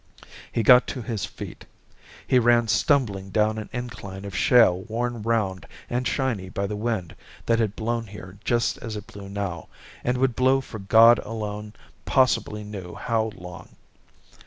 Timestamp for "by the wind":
6.49-7.15